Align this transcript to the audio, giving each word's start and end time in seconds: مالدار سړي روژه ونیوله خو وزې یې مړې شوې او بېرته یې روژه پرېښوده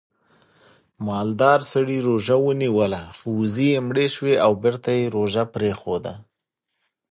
مالدار 1.07 1.59
سړي 1.71 1.97
روژه 2.07 2.35
ونیوله 2.45 3.01
خو 3.17 3.27
وزې 3.39 3.67
یې 3.73 3.79
مړې 3.87 4.07
شوې 4.15 4.35
او 4.45 4.51
بېرته 4.63 4.89
یې 4.99 5.11
روژه 5.15 5.43
پرېښوده 5.55 6.13